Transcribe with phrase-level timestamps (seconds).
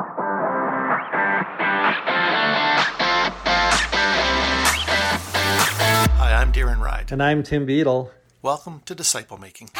[0.00, 0.14] Hi,
[6.40, 7.10] I'm Daren Ride.
[7.10, 8.12] And I'm Tim Beadle.
[8.40, 9.70] Welcome to Disciple Making.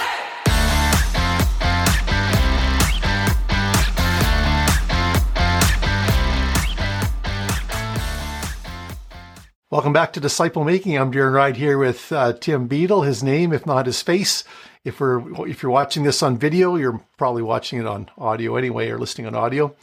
[9.70, 10.98] Welcome back to Disciple Making.
[10.98, 13.02] I'm Daren Ride here with uh, Tim Beadle.
[13.02, 14.42] His name, if not his face.
[14.82, 18.88] If we're if you're watching this on video, you're probably watching it on audio anyway,
[18.90, 19.76] or listening on audio.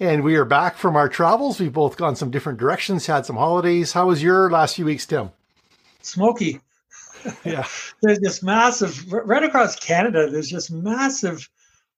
[0.00, 1.60] And we are back from our travels.
[1.60, 3.92] We've both gone some different directions, had some holidays.
[3.92, 5.30] How was your last few weeks, Tim?
[6.00, 6.58] Smoky.
[7.44, 7.66] Yeah.
[8.02, 11.46] there's just massive, right across Canada, there's just massive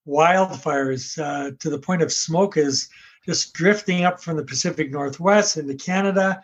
[0.05, 2.89] wildfires uh, to the point of smoke is
[3.25, 6.43] just drifting up from the Pacific Northwest into Canada.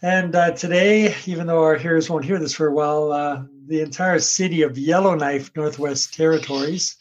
[0.00, 3.82] And uh, today, even though our hearers won't hear this for a while, uh, the
[3.82, 6.96] entire city of Yellowknife, Northwest Territories,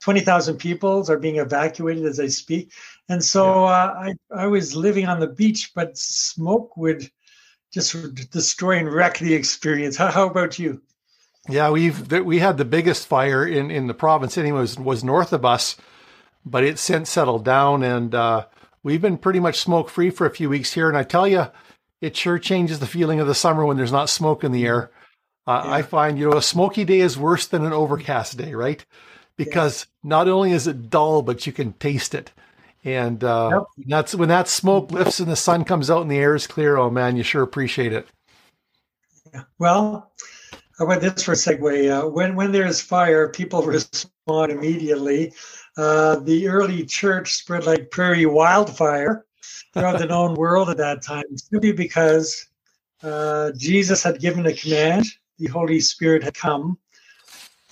[0.00, 2.72] 20,000 people are being evacuated as I speak.
[3.08, 7.10] And so uh, I, I was living on the beach, but smoke would
[7.72, 9.96] just destroy and wreck the experience.
[9.96, 10.80] How, how about you?
[11.48, 14.36] Yeah, we've we had the biggest fire in in the province.
[14.36, 15.76] Anyway, was was north of us,
[16.44, 18.46] but it's since settled down, and uh,
[18.82, 20.88] we've been pretty much smoke free for a few weeks here.
[20.88, 21.46] And I tell you,
[22.00, 24.90] it sure changes the feeling of the summer when there's not smoke in the air.
[25.46, 25.72] Uh, yeah.
[25.72, 28.84] I find you know a smoky day is worse than an overcast day, right?
[29.44, 30.08] Because yeah.
[30.08, 32.32] not only is it dull, but you can taste it.
[32.84, 33.86] And uh, yep.
[33.88, 36.76] that's when that smoke lifts and the sun comes out and the air is clear.
[36.76, 38.06] Oh man, you sure appreciate it.
[39.32, 39.42] Yeah.
[39.58, 40.12] Well,
[40.80, 41.90] I about this for a segue?
[41.90, 45.34] Uh, when when there's fire, people respond immediately.
[45.76, 49.26] Uh, the early church spread like prairie wildfire
[49.74, 52.48] throughout the known world at that time, simply because
[53.02, 55.04] uh, Jesus had given a command.
[55.38, 56.78] The Holy Spirit had come,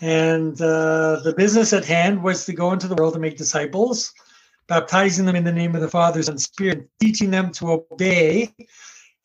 [0.01, 4.13] and uh, the business at hand was to go into the world and make disciples
[4.69, 8.55] baptizing them in the name of the Father and Spirit, teaching them to obey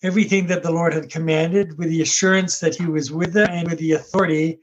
[0.01, 3.69] everything that the Lord had commanded with the assurance that He was with them and
[3.69, 4.59] with the authority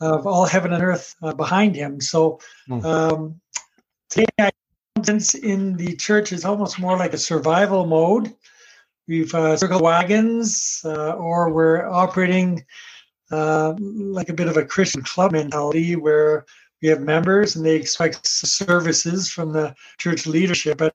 [0.00, 2.00] of all heaven and earth uh, behind Him.
[2.00, 2.84] So hmm.
[2.84, 3.40] um,
[4.10, 4.50] today,
[5.42, 8.34] in the church is almost more like a survival mode.
[9.08, 12.64] We've uh, circled wagons, uh, or we're operating
[13.30, 16.44] uh, like a bit of a Christian club mentality where
[16.82, 20.78] we have members and they expect services from the church leadership.
[20.78, 20.94] But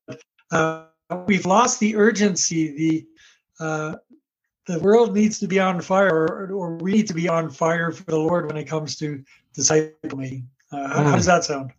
[0.51, 0.85] uh,
[1.28, 2.75] we've lost the urgency.
[3.57, 3.95] The uh,
[4.68, 7.91] the world needs to be on fire or, or, we need to be on fire
[7.91, 10.50] for the lord when it comes to disciple making.
[10.72, 11.03] Uh, how, mm.
[11.03, 11.72] how, does that sound?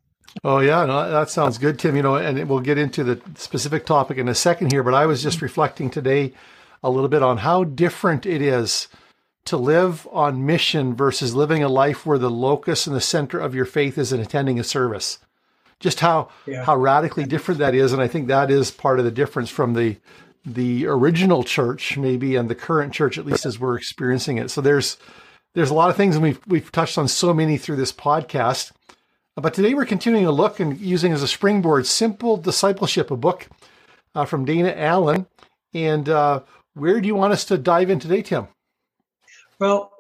[0.45, 1.97] Oh yeah no, that sounds good tim.
[1.97, 5.05] You know and we'll get into the specific topic in a second here but i
[5.05, 6.33] was just reflecting today
[6.83, 8.89] a little bit on how different it is
[9.47, 13.55] to live on mission versus living a life where the locus and the center of
[13.55, 15.19] your faith is in attending a service.
[15.79, 16.65] Just how yeah.
[16.65, 19.75] how radically different that is, and I think that is part of the difference from
[19.75, 19.97] the
[20.45, 24.51] the original church, maybe, and the current church, at least as we're experiencing it.
[24.51, 24.97] So there's
[25.55, 28.73] there's a lot of things, and we've we've touched on so many through this podcast.
[29.37, 33.49] But today we're continuing to look and using as a springboard simple discipleship, a book
[34.15, 35.27] uh, from Dana Allin.
[35.75, 36.41] And uh,
[36.73, 38.49] where do you want us to dive in today, Tim?
[39.59, 39.93] Well,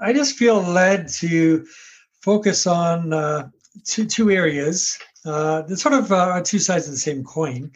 [0.00, 1.66] I just feel led to
[2.22, 3.50] focus on uh,
[3.84, 4.98] two, two areas.
[5.24, 7.70] Uh, are sort of uh, two sides of the same coin.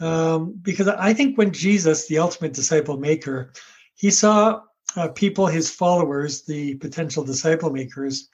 [0.00, 3.52] Um, because I think when Jesus, the ultimate disciple maker,
[3.94, 4.62] he saw
[4.96, 8.28] uh, people, his followers, the potential disciple makers,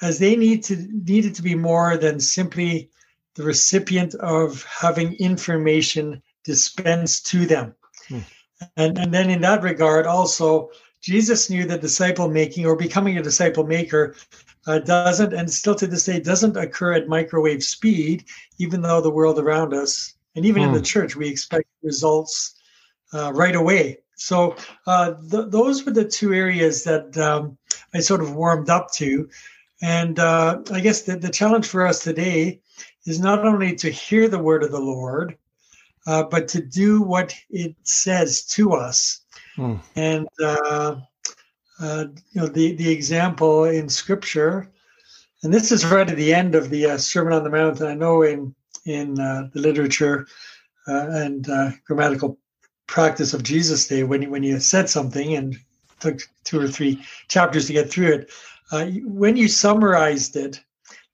[0.00, 2.90] as they need to needed to be more than simply
[3.36, 7.74] the recipient of having information dispensed to them.
[8.08, 8.18] Hmm.
[8.76, 10.70] And, and then in that regard, also
[11.02, 14.14] Jesus knew that disciple making or becoming a disciple maker
[14.66, 18.24] uh, doesn't, and still to this day, doesn't occur at microwave speed,
[18.58, 20.84] even though the world around us, and even in the hmm.
[20.84, 22.54] church, we expect results
[23.12, 23.98] uh, right away.
[24.14, 24.54] So
[24.86, 27.58] uh, th- those were the two areas that um,
[27.92, 29.28] I sort of warmed up to.
[29.82, 32.60] And uh, I guess the, the challenge for us today
[33.04, 35.36] is not only to hear the word of the Lord,
[36.06, 39.21] uh, but to do what it says to us
[39.56, 39.76] Hmm.
[39.96, 40.96] And uh,
[41.80, 44.70] uh, you know the the example in Scripture,
[45.42, 47.80] and this is right at the end of the uh, Sermon on the Mount.
[47.80, 48.54] And I know in
[48.86, 50.26] in uh, the literature
[50.88, 52.38] uh, and uh, grammatical
[52.86, 55.56] practice of Jesus' day, when you, when you said something and
[56.00, 58.30] took two or three chapters to get through it,
[59.04, 60.60] when you summarized it,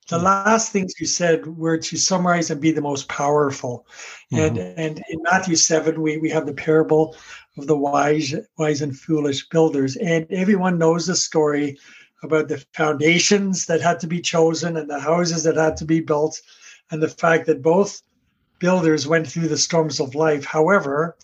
[0.08, 0.24] the hmm.
[0.24, 3.86] last things you said were to summarize and be the most powerful.
[4.32, 4.58] Mm-hmm.
[4.58, 7.16] And and in Matthew 7, we, we have the parable
[7.56, 9.96] of the wise, wise and foolish builders.
[9.96, 11.78] And everyone knows the story
[12.22, 16.00] about the foundations that had to be chosen and the houses that had to be
[16.00, 16.40] built,
[16.90, 18.02] and the fact that both
[18.58, 20.44] builders went through the storms of life.
[20.44, 21.16] However,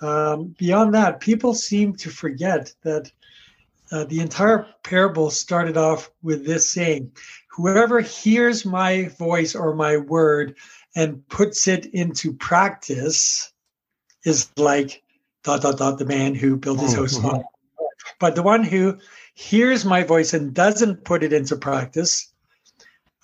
[0.00, 3.10] um, beyond that, people seem to forget that
[3.92, 7.12] uh, the entire parable started off with this saying
[7.56, 10.56] Whoever hears my voice or my word
[10.94, 13.50] and puts it into practice
[14.24, 15.02] is like
[15.42, 17.44] dot dot dot the man who built his house on.
[18.20, 18.98] But the one who
[19.34, 22.30] hears my voice and doesn't put it into practice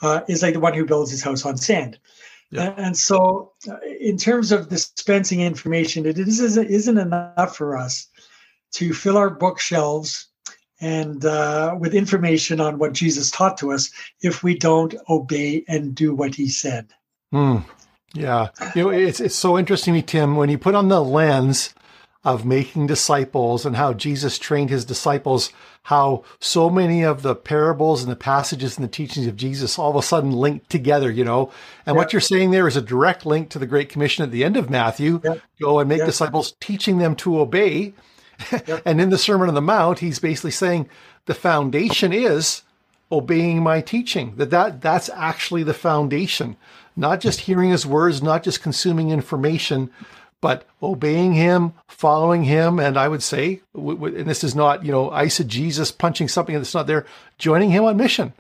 [0.01, 1.99] uh, is like the one who builds his house on sand.
[2.51, 2.75] Yeah.
[2.77, 8.09] And so, uh, in terms of dispensing information, it isn't, isn't enough for us
[8.73, 10.29] to fill our bookshelves
[10.83, 13.91] and uh, with information on what Jesus taught to us
[14.21, 16.91] if we don't obey and do what he said.
[17.33, 17.65] Mm.
[18.15, 21.03] Yeah, you know, it's it's so interesting to me, Tim, when you put on the
[21.03, 21.73] lens
[22.25, 25.51] of making disciples and how Jesus trained his disciples,
[25.85, 29.91] how so many of the parables and the passages and the teachings of Jesus all
[29.91, 31.51] of a sudden link together, you know.
[31.87, 34.45] And what you're saying there is a direct link to the Great Commission at the
[34.45, 35.21] end of Matthew
[35.61, 37.95] go and make disciples, teaching them to obey.
[38.85, 40.89] And in the Sermon on the Mount, he's basically saying
[41.27, 42.63] the foundation is
[43.11, 44.35] obeying my teaching.
[44.37, 46.57] That, that that's actually the foundation.
[46.97, 49.91] Not just hearing his words, not just consuming information,
[50.41, 55.09] but obeying him, following him, and I would say, and this is not, you know,
[55.11, 57.07] eisegesis punching something that's not there,
[57.39, 58.33] joining him on mission.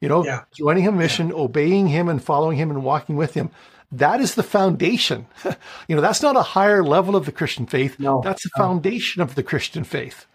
[0.00, 0.44] You know, yeah.
[0.54, 1.34] joining him mission, yeah.
[1.34, 3.50] obeying him and following him and walking with him.
[3.90, 5.26] That is the foundation.
[5.88, 7.98] you know, that's not a higher level of the Christian faith.
[7.98, 8.64] No, that's the no.
[8.64, 10.26] foundation of the Christian faith.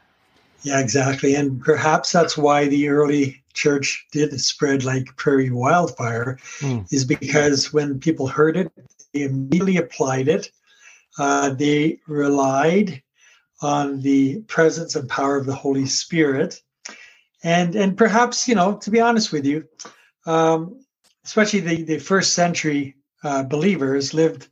[0.64, 1.36] Yeah, exactly.
[1.36, 6.92] And perhaps that's why the early church did spread like prairie wildfire, mm.
[6.92, 8.72] is because when people heard it,
[9.14, 10.50] they immediately applied it
[11.18, 13.02] uh, they relied
[13.62, 16.62] on the presence and power of the Holy Spirit.
[17.44, 19.66] And, and perhaps, you know, to be honest with you,
[20.26, 20.80] um,
[21.26, 24.50] especially the, the first century uh, believers lived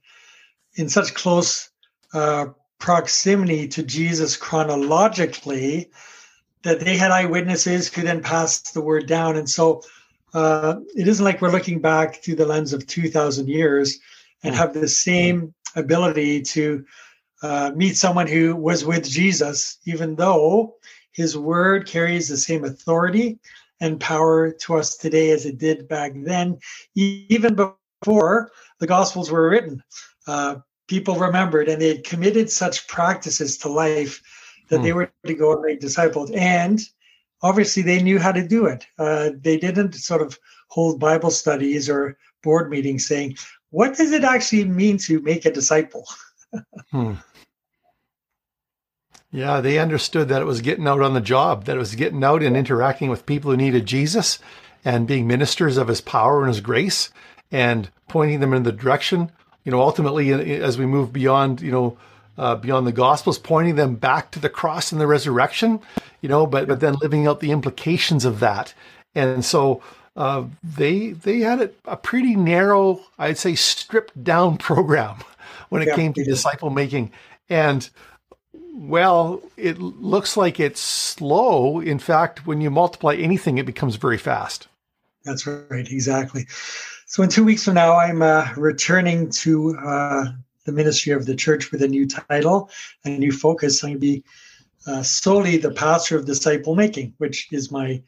[0.76, 1.70] in such close
[2.14, 2.48] uh,
[2.80, 5.92] proximity to Jesus chronologically
[6.64, 9.38] that they had eyewitnesses who then passed the word down.
[9.38, 9.84] And so
[10.34, 14.00] uh, it isn't like we're looking back through the lens of 2,000 years
[14.44, 14.60] and hmm.
[14.60, 16.86] have the same ability to
[17.42, 20.76] uh, meet someone who was with Jesus, even though
[21.12, 23.40] his word carries the same authority
[23.80, 26.60] and power to us today as it did back then,
[26.96, 27.56] even
[28.02, 29.84] before the Gospels were written.
[30.28, 30.58] Uh,
[30.88, 34.22] people remembered and they had committed such practices to life
[34.70, 34.84] that hmm.
[34.84, 36.32] they were to go and make disciples.
[36.32, 36.82] And
[37.42, 38.86] obviously, they knew how to do it.
[39.00, 40.38] Uh, they didn't sort of
[40.68, 43.38] hold Bible studies or board meetings saying,
[43.70, 46.06] what does it actually mean to make a disciple?
[46.92, 47.14] hmm.
[49.34, 52.22] Yeah, they understood that it was getting out on the job, that it was getting
[52.22, 54.40] out and interacting with people who needed Jesus
[54.84, 57.12] and being ministers of his power and his grace
[57.52, 59.32] and pointing them in the direction.
[59.64, 61.98] You know, ultimately, as we move beyond, you know,
[62.38, 65.80] uh, beyond the Gospels, pointing them back to the cross and the resurrection,
[66.22, 68.74] you know, but, but then living out the implications of that.
[69.14, 69.84] And so,
[70.16, 75.18] uh, they they had a, a, pretty narrow, I'd say, stripped down program
[75.70, 77.12] when it yeah, came to disciple making,
[77.50, 77.90] and
[78.74, 81.80] well, it looks like it's slow.
[81.80, 84.68] In fact, when you multiply anything, it becomes very fast.
[85.24, 86.48] That's right, exactly.
[87.12, 90.28] So, in two weeks from now, I'm uh, returning to uh,
[90.64, 92.70] the ministry of the church with a new title,
[93.04, 93.84] a new focus.
[93.84, 94.24] I'm going to be
[94.88, 98.02] uh, solely the pastor of disciple making, which is my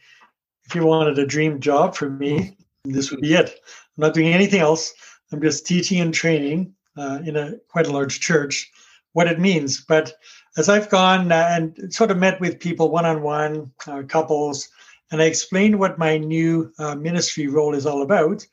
[0.64, 3.50] if you wanted a dream job for me, this would be it.
[3.50, 4.94] I'm not doing anything else.
[5.34, 8.72] I'm just teaching and training uh, in a quite a large church
[9.12, 9.82] what it means.
[9.82, 10.14] But
[10.56, 13.70] as I've gone uh, and sort of met with people one on one,
[14.08, 14.70] couples,
[15.12, 18.48] and I explained what my new uh, ministry role is all about,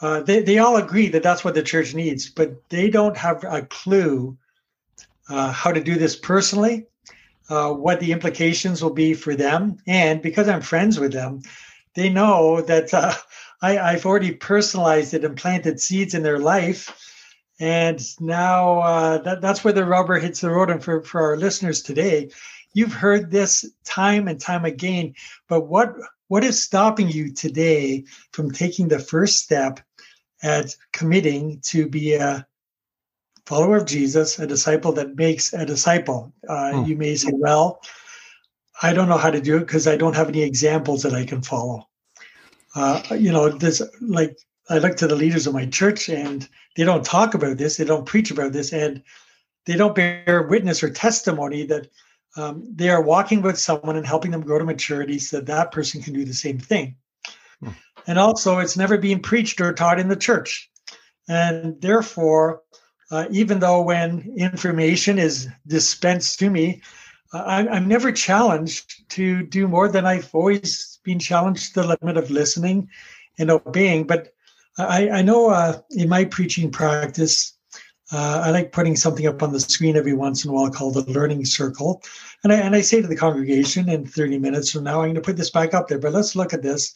[0.00, 3.44] uh, they, they all agree that that's what the church needs, but they don't have
[3.44, 4.36] a clue
[5.28, 6.86] uh, how to do this personally
[7.50, 9.76] uh, what the implications will be for them.
[9.86, 11.42] And because I'm friends with them,
[11.94, 13.12] they know that uh,
[13.62, 16.96] I, I've already personalized it and planted seeds in their life.
[17.58, 20.70] And now uh, that, that's where the rubber hits the road.
[20.70, 22.30] And for, for our listeners today,
[22.72, 25.14] you've heard this time and time again.
[25.48, 25.94] But what
[26.28, 29.80] what is stopping you today from taking the first step
[30.42, 32.46] at committing to be a
[33.46, 36.32] follower of Jesus, a disciple that makes a disciple.
[36.48, 36.84] Uh, hmm.
[36.84, 37.82] You may say, well,
[38.82, 41.24] I don't know how to do it because I don't have any examples that I
[41.26, 41.88] can follow.
[42.74, 46.84] Uh, you know, this like I look to the leaders of my church and they
[46.84, 49.02] don't talk about this, they don't preach about this, and
[49.66, 51.88] they don't bear witness or testimony that
[52.36, 55.72] um, they are walking with someone and helping them grow to maturity so that that
[55.72, 56.96] person can do the same thing.
[58.06, 60.70] And also, it's never being preached or taught in the church.
[61.28, 62.62] And therefore,
[63.10, 66.82] uh, even though when information is dispensed to me,
[67.32, 71.96] uh, I'm, I'm never challenged to do more than I've always been challenged to the
[72.00, 72.88] limit of listening
[73.38, 74.06] and obeying.
[74.06, 74.32] But
[74.78, 77.54] I, I know uh, in my preaching practice,
[78.12, 80.94] uh, I like putting something up on the screen every once in a while called
[80.94, 82.02] the Learning Circle.
[82.42, 85.14] And I, and I say to the congregation in 30 minutes from now, I'm going
[85.14, 86.94] to put this back up there, but let's look at this.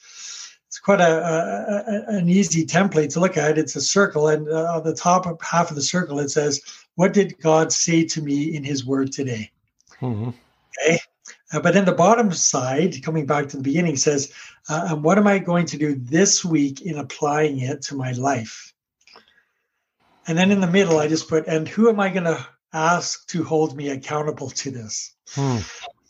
[0.75, 3.59] It's quite a, a an easy template to look at.
[3.59, 6.63] It's a circle, and uh, on the top half of the circle, it says,
[6.97, 9.53] What did God say to me in His Word today?
[10.01, 10.31] Mm-hmm.
[10.31, 10.99] Okay.
[11.53, 14.33] Uh, but then the bottom side, coming back to the beginning, says,
[14.69, 18.11] uh, and what am I going to do this week in applying it to my
[18.11, 18.75] life?
[20.27, 23.29] And then in the middle, I just put, and who am I going to ask
[23.29, 25.15] to hold me accountable to this?
[25.31, 25.59] Hmm.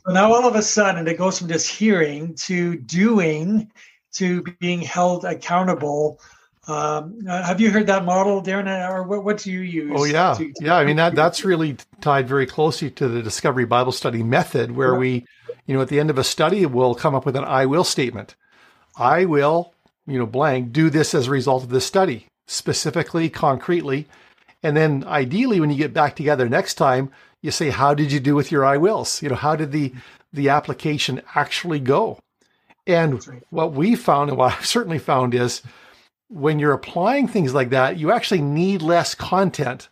[0.07, 3.71] So now all of a sudden, it goes from just hearing to doing
[4.15, 6.19] to being held accountable
[6.67, 9.93] um, uh, have you heard that model, Daren, or what, what do you use?
[9.95, 10.77] Oh yeah, to, to yeah.
[10.77, 14.95] I mean that that's really tied very closely to the Discovery Bible Study method, where
[14.95, 15.27] we,
[15.67, 17.85] you know, at the end of a study, we'll come up with an "I will"
[17.85, 18.35] statement.
[18.97, 19.75] I will,
[20.07, 24.09] you know, blank do this as a result of this study, specifically, concretely,
[24.63, 27.11] and then ideally, when you get back together next time,
[27.43, 29.93] you say, "How did you do with your I wills?" You know, how did the
[30.33, 32.19] the application actually go?
[32.87, 35.63] And what we found, and what I've certainly found, is
[36.29, 39.89] when you're applying things like that, you actually need less content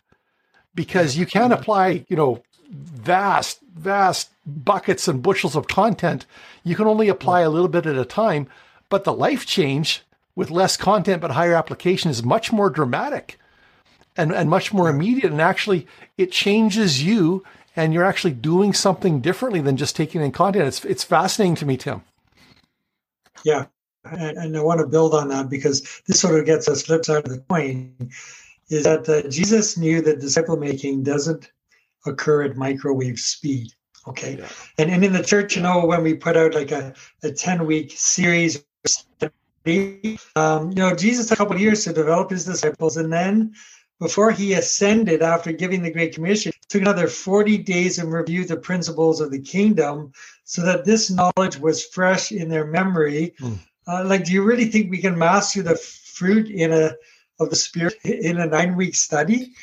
[0.75, 1.53] because you can mm-hmm.
[1.53, 6.25] apply, you know, vast, vast buckets and bushels of content.
[6.63, 8.47] You can only apply a little bit at a time,
[8.89, 10.03] but the life change
[10.35, 13.39] with less content but higher application is much more dramatic
[14.17, 15.31] and, and much more immediate.
[15.31, 17.43] And actually, it changes you
[17.75, 20.67] and you're actually doing something differently than just taking in content.
[20.67, 22.03] It's, it's fascinating to me, Tim.
[23.43, 23.65] Yeah,
[24.05, 27.05] and, and, I want to build on that because this sort of gets us flip
[27.05, 27.95] side of the coin
[28.69, 31.51] is that uh, Jesus knew that disciple making doesn't
[32.05, 33.71] occur at microwave speed.
[34.07, 34.37] Okay.
[34.37, 34.49] Yeah.
[34.77, 37.65] And, and in the church, you know, when we put out like a, a 10
[37.65, 38.63] week series,
[40.35, 42.97] um, you know, Jesus took a couple of years to develop his disciples.
[42.97, 43.53] And then
[44.03, 48.57] before he ascended after giving the Great Commission, took another 40 days and reviewed the
[48.57, 50.11] principles of the kingdom
[50.43, 53.33] so that this knowledge was fresh in their memory.
[53.39, 56.93] Mm uh, like, do you really think we can master the fruit in a
[57.39, 59.53] of the spirit in a nine week study?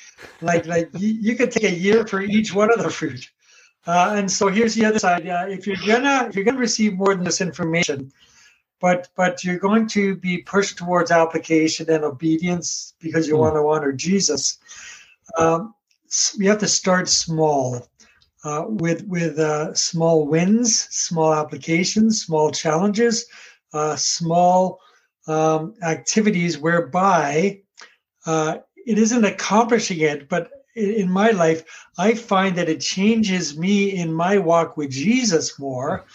[0.40, 3.30] Like, like you, you could take a year for each one of the fruit.
[3.86, 5.26] Uh, and so here's the other side.
[5.26, 8.12] Uh, if you're gonna if you're gonna receive more than this information,
[8.80, 13.40] but but you're going to be pushed towards application and obedience because you mm.
[13.40, 14.58] want to honor Jesus.
[15.36, 15.74] Um,
[16.36, 17.86] you have to start small.
[18.42, 23.26] Uh, with with uh, small wins, small applications, small challenges,
[23.74, 24.80] uh, small
[25.26, 27.60] um, activities whereby
[28.24, 28.56] uh,
[28.86, 31.64] it isn't accomplishing it, but in my life,
[31.98, 36.06] I find that it changes me in my walk with Jesus more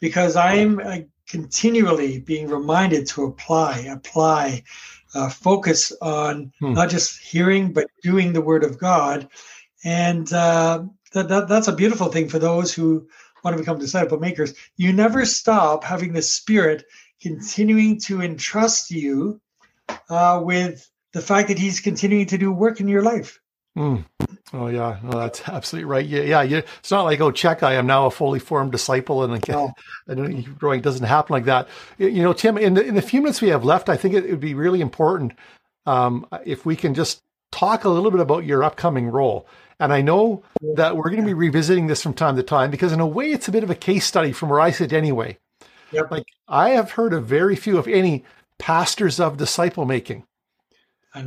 [0.00, 4.62] because I'm uh, continually being reminded to apply, apply,
[5.14, 6.74] uh, focus on hmm.
[6.74, 9.28] not just hearing, but doing the word of God.
[9.84, 13.08] And uh, that, that, that's a beautiful thing for those who
[13.42, 16.84] want to become disciple makers, you never stop having the Spirit
[17.20, 19.40] continuing to entrust you
[20.08, 23.40] uh, with the fact that He's continuing to do work in your life.
[23.76, 24.04] Mm.
[24.52, 26.06] Oh yeah, no, that's absolutely right.
[26.06, 26.60] Yeah, yeah, yeah.
[26.78, 29.72] It's not like oh, check, I am now a fully formed disciple, and again,
[30.08, 30.42] no.
[30.58, 31.68] growing doesn't happen like that.
[31.98, 34.28] You know, Tim, in the in the few minutes we have left, I think it
[34.30, 35.32] would be really important
[35.84, 39.46] um, if we can just talk a little bit about your upcoming role.
[39.78, 40.42] And I know
[40.74, 43.30] that we're going to be revisiting this from time to time because, in a way,
[43.30, 45.38] it's a bit of a case study from where I sit anyway.
[45.92, 46.10] Yep.
[46.10, 48.24] Like, I have heard of very few, if any,
[48.58, 50.24] pastors of disciple making,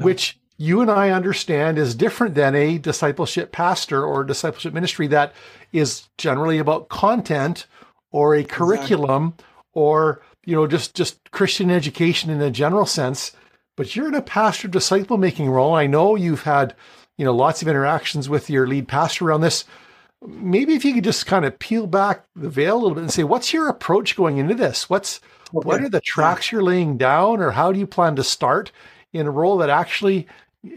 [0.01, 5.33] which you and I understand is different than a discipleship pastor or discipleship ministry that
[5.73, 7.65] is generally about content
[8.11, 9.45] or a curriculum exactly.
[9.73, 13.31] or you know just just Christian education in a general sense.
[13.75, 15.73] But you're in a pastor disciple making role.
[15.73, 16.75] I know you've had
[17.19, 19.65] you know, lots of interactions with your lead pastor around this.
[20.25, 23.11] Maybe if you could just kind of peel back the veil a little bit and
[23.11, 24.89] say, what's your approach going into this?
[24.89, 25.19] What's
[25.53, 25.67] okay.
[25.67, 28.71] what are the tracks you're laying down, or how do you plan to start
[29.11, 30.27] in a role that actually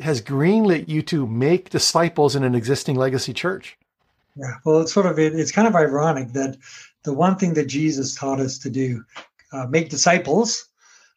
[0.00, 3.76] has greenlit you to make disciples in an existing legacy church?
[4.36, 6.56] Yeah, well, it's sort of it, it's kind of ironic that
[7.02, 9.04] the one thing that Jesus taught us to do,
[9.52, 10.68] uh, make disciples,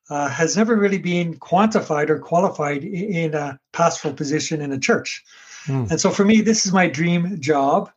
[0.09, 5.23] uh, has never really been quantified or qualified in a pastoral position in a church.
[5.65, 5.89] Mm.
[5.91, 7.91] And so for me, this is my dream job.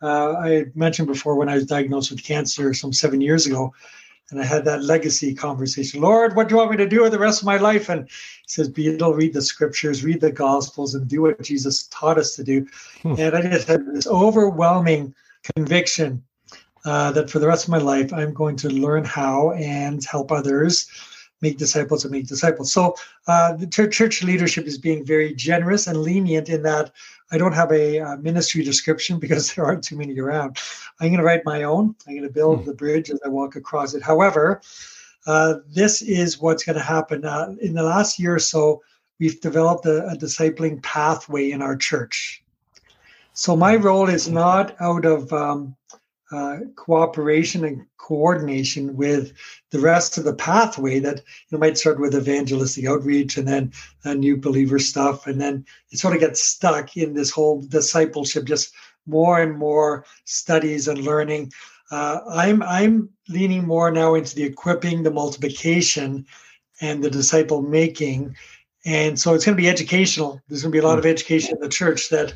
[0.00, 3.72] Uh, I mentioned before when I was diagnosed with cancer some seven years ago,
[4.32, 6.00] and I had that legacy conversation.
[6.00, 7.88] Lord, what do you want me to do with the rest of my life?
[7.88, 11.42] And he says, be able to read the scriptures, read the gospels, and do what
[11.42, 12.66] Jesus taught us to do.
[13.02, 13.14] Hmm.
[13.18, 15.14] And I just had this overwhelming
[15.54, 16.22] conviction
[16.84, 20.32] uh, that for the rest of my life, I'm going to learn how and help
[20.32, 20.90] others
[21.40, 22.72] make disciples and make disciples.
[22.72, 22.94] So
[23.26, 26.92] uh, the church leadership is being very generous and lenient in that
[27.32, 30.58] I don't have a uh, ministry description because there aren't too many around.
[31.00, 31.96] I'm going to write my own.
[32.06, 32.66] I'm going to build hmm.
[32.66, 34.02] the bridge as I walk across it.
[34.02, 34.60] However,
[35.26, 37.24] uh, this is what's going to happen.
[37.24, 38.82] Uh, in the last year or so,
[39.18, 42.42] we've developed a, a discipling pathway in our church.
[43.34, 45.74] So my role is not out of um,
[46.32, 49.32] uh, cooperation and coordination with
[49.70, 51.20] the rest of the pathway that
[51.50, 53.72] you might start with evangelistic outreach and then
[54.04, 55.26] a new believer stuff.
[55.26, 58.72] And then it sort of gets stuck in this whole discipleship just
[59.06, 61.52] more and more studies and learning.
[61.90, 66.24] Uh, i'm i'm leaning more now into the equipping the multiplication
[66.80, 68.34] and the disciple making.
[68.84, 70.40] And so it's going to be educational.
[70.48, 72.34] There's going to be a lot of education in the church that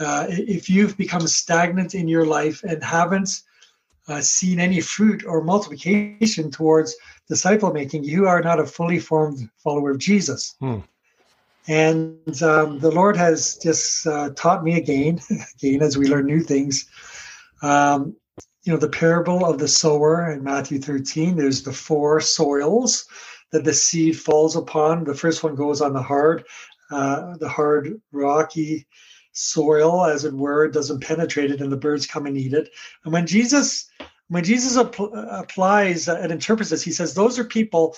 [0.00, 3.42] uh, if you've become stagnant in your life and haven't
[4.08, 6.96] uh, seen any fruit or multiplication towards
[7.28, 10.56] disciple making, you are not a fully formed follower of Jesus.
[10.58, 10.78] Hmm.
[11.68, 15.20] And um, the Lord has just uh, taught me again,
[15.54, 16.86] again as we learn new things.
[17.62, 18.16] Um,
[18.64, 23.06] you know, the parable of the sower in Matthew 13, there's the four soils
[23.52, 25.04] that the seed falls upon.
[25.04, 26.44] The first one goes on the hard,
[26.90, 28.86] uh, the hard, rocky
[29.40, 32.70] soil, as it were, it doesn't penetrate it, and the birds come and eat it.
[33.04, 33.88] And when Jesus,
[34.28, 37.96] when Jesus applies and interprets this, he says those are people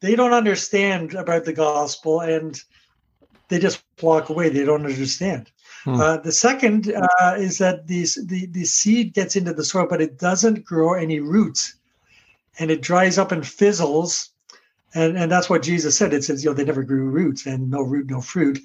[0.00, 2.60] they don't understand about the gospel, and
[3.48, 4.48] they just walk away.
[4.48, 5.50] They don't understand.
[5.84, 6.00] Hmm.
[6.00, 10.02] Uh, the second uh, is that these, the the seed gets into the soil, but
[10.02, 11.74] it doesn't grow any roots,
[12.58, 14.28] and it dries up and fizzles.
[14.94, 16.12] And, and that's what Jesus said.
[16.12, 18.60] It says, you know, they never grew roots and no root, no fruit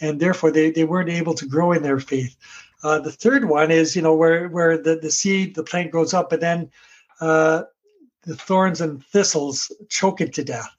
[0.00, 2.36] and therefore they, they weren't able to grow in their faith.
[2.82, 6.14] Uh, the third one is, you know, where where the, the seed, the plant grows
[6.14, 6.70] up, but then
[7.20, 7.62] uh,
[8.22, 10.70] the thorns and thistles choke it to death.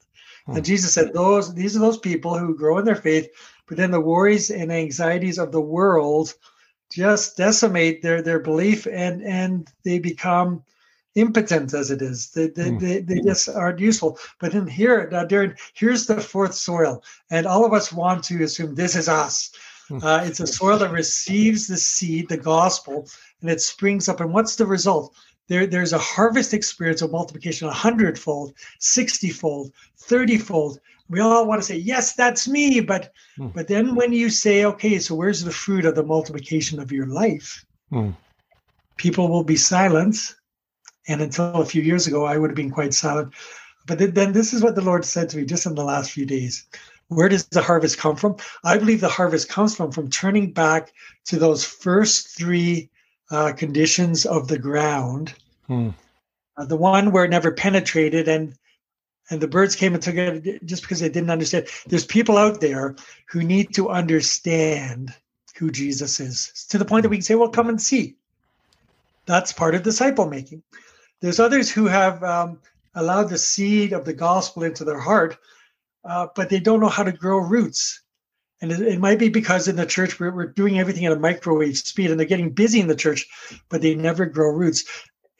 [0.46, 0.56] Hmm.
[0.56, 3.28] And Jesus said, those these are those people who grow in their faith,
[3.66, 6.34] but then the worries and anxieties of the world
[6.92, 10.62] just decimate their their belief, and and they become
[11.14, 12.30] impotent as it is.
[12.30, 12.80] They, they, mm.
[12.80, 14.18] they, they, just aren't useful.
[14.40, 17.02] But then here, now, Daren, here's the fourth soil.
[17.30, 19.52] And all of us want to assume this is us.
[19.88, 19.98] Hmm.
[20.02, 23.06] Uh, it's a soil that receives the seed, the gospel,
[23.40, 24.20] and it springs up.
[24.20, 25.14] And what's the result?
[25.48, 30.78] There, there's a harvest experience of multiplication, a hundredfold, sixtyfold, thirtyfold.
[31.10, 33.52] We all want to say, "Yes, that's me," but mm.
[33.52, 37.04] but then when you say, "Okay, so where's the fruit of the multiplication of your
[37.04, 38.16] life?" Mm.
[38.96, 40.34] People will be silent
[41.06, 43.34] and until a few years ago, I would have been quite silent.
[43.86, 46.24] But then this is what the Lord said to me just in the last few
[46.24, 46.66] days.
[47.08, 48.36] Where does the harvest come from?
[48.64, 50.92] I believe the harvest comes from from turning back
[51.26, 52.88] to those first three
[53.30, 55.34] uh, conditions of the ground.
[55.66, 55.90] Hmm.
[56.56, 58.54] Uh, the one where it never penetrated and
[59.30, 61.66] and the birds came and took it just because they didn't understand.
[61.86, 62.94] There's people out there
[63.28, 65.14] who need to understand
[65.56, 68.16] who Jesus is to the point that we can say, well, come and see.
[69.26, 70.62] That's part of disciple making.
[71.24, 72.58] There's others who have um,
[72.94, 75.38] allowed the seed of the gospel into their heart,
[76.04, 78.02] uh, but they don't know how to grow roots.
[78.60, 81.18] And it, it might be because in the church we're, we're doing everything at a
[81.18, 83.26] microwave speed and they're getting busy in the church,
[83.70, 84.84] but they never grow roots.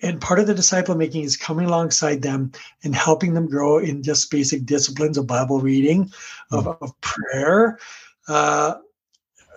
[0.01, 4.03] And part of the disciple making is coming alongside them and helping them grow in
[4.03, 6.11] just basic disciplines of Bible reading,
[6.51, 6.79] of, mm.
[6.81, 7.79] of prayer.
[8.27, 8.77] Uh,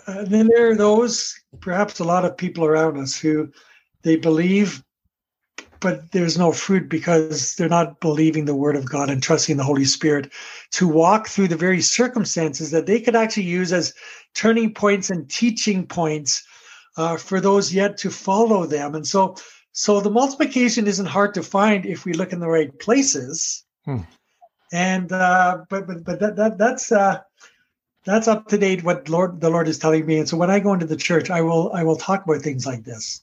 [0.07, 3.49] and then there are those, perhaps a lot of people around us who
[4.01, 4.83] they believe
[5.79, 9.63] but there's no fruit because they're not believing the word of God and trusting the
[9.63, 10.31] Holy Spirit
[10.71, 13.93] to walk through the very circumstances that they could actually use as
[14.33, 16.43] turning points and teaching points
[16.97, 18.95] uh, for those yet to follow them.
[18.95, 19.35] And so,
[19.71, 23.63] so the multiplication isn't hard to find if we look in the right places.
[23.85, 24.01] Hmm.
[24.73, 27.21] And uh, but but but that, that that's uh,
[28.03, 30.17] that's up to date what Lord the Lord is telling me.
[30.17, 32.65] And so when I go into the church, I will I will talk about things
[32.65, 33.21] like this.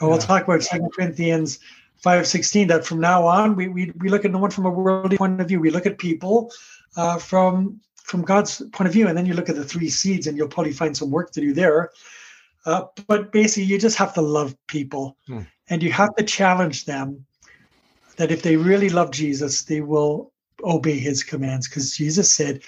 [0.00, 1.60] And we'll talk about Second Corinthians
[2.04, 5.16] 5.16, that from now on, we, we, we look at no one from a worldly
[5.16, 5.60] point of view.
[5.60, 6.50] We look at people
[6.96, 9.08] uh, from from God's point of view.
[9.08, 11.40] And then you look at the three seeds and you'll probably find some work to
[11.40, 11.90] do there.
[12.66, 15.40] Uh, but basically, you just have to love people hmm.
[15.68, 17.24] and you have to challenge them
[18.16, 21.68] that if they really love Jesus, they will obey his commands.
[21.68, 22.60] Because Jesus said,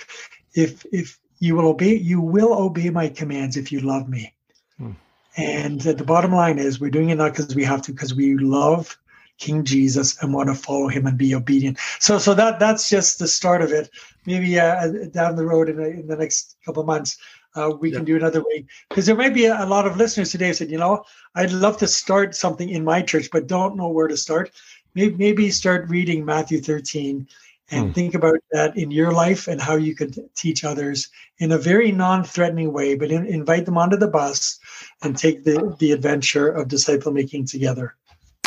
[0.54, 4.34] if if you will obey, you will obey my commands if you love me.
[4.78, 4.92] Hmm.
[5.37, 8.37] And the bottom line is, we're doing it not because we have to, because we
[8.38, 8.99] love
[9.38, 11.79] King Jesus and want to follow him and be obedient.
[12.01, 13.90] So, so that that's just the start of it.
[14.25, 17.18] Maybe uh, down the road in, in the next couple of months,
[17.55, 17.96] uh, we yeah.
[17.96, 20.55] can do another way because there may be a, a, lot of listeners today who
[20.55, 24.09] said, you know, I'd love to start something in my church, but don't know where
[24.09, 24.51] to start.
[24.94, 27.29] Maybe, maybe start reading Matthew 13
[27.70, 27.94] and mm.
[27.94, 31.92] think about that in your life and how you could teach others in a very
[31.92, 34.59] non-threatening way but in, invite them onto the bus
[35.02, 37.94] and take the, the adventure of disciple making together.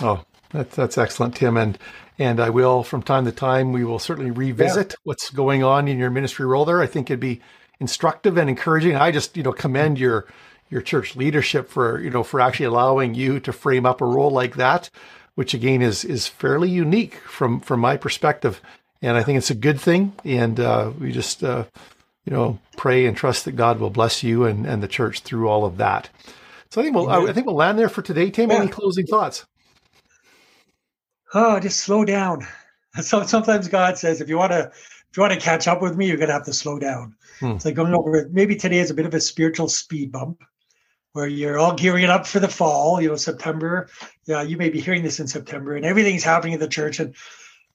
[0.01, 1.57] Oh that's that's excellent tim.
[1.57, 1.77] And
[2.17, 4.95] and i will from time to time we will certainly revisit yeah.
[5.03, 6.81] what's going on in your ministry role there.
[6.81, 7.41] I think it'd be
[7.79, 8.95] instructive and encouraging.
[8.95, 10.25] I just you know commend your
[10.69, 14.31] your church leadership for you know for actually allowing you to frame up a role
[14.31, 14.89] like that
[15.39, 18.61] which again is is fairly unique from from my perspective
[19.01, 20.13] and I think it's a good thing.
[20.23, 21.65] And uh, we just, uh,
[22.25, 25.47] you know, pray and trust that God will bless you and, and the church through
[25.47, 26.09] all of that.
[26.71, 28.29] So I think we'll, I think we'll land there for today.
[28.29, 28.57] Tim, yeah.
[28.57, 29.45] any closing thoughts?
[31.33, 32.45] Oh, just slow down.
[33.03, 34.71] So sometimes God says, if you want to,
[35.09, 37.15] if you want to catch up with me, you're going to have to slow down.
[37.39, 37.51] Hmm.
[37.51, 38.27] It's like going over.
[38.31, 40.41] Maybe today is a bit of a spiritual speed bump,
[41.13, 42.99] where you're all gearing up for the fall.
[42.99, 43.89] You know, September.
[44.25, 47.15] Yeah, you may be hearing this in September, and everything's happening in the church, and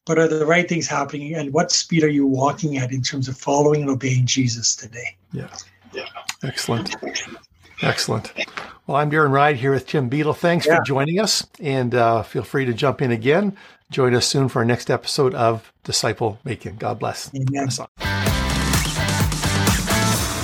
[0.07, 1.35] but are the right things happening?
[1.35, 5.17] And what speed are you walking at in terms of following and obeying jesus today?
[5.33, 5.49] Yeah.
[5.93, 6.07] Yeah
[6.45, 6.95] excellent.
[7.83, 8.33] Excellent.
[8.87, 10.33] Well i'm daren ride here with tim beadle.
[10.35, 10.79] Thanks yeah.
[10.79, 11.47] for joining us.
[11.61, 13.57] And uh, feel free to jump in again.
[13.91, 16.77] Join us soon for our next episode of disciple making.
[16.77, 17.31] God bless.
[17.35, 17.69] Amen.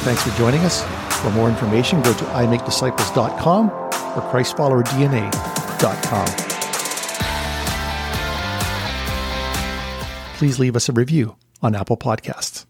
[0.03, 0.83] thanks for joining us.
[1.23, 6.50] For more information go to imakedisciples.com or christfollowerdna.com
[10.40, 12.64] please leave us a review on Apple Podcasts.